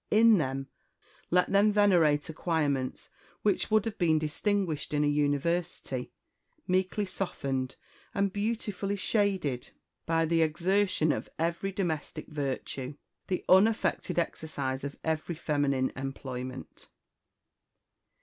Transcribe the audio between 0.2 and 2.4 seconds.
them let them venerate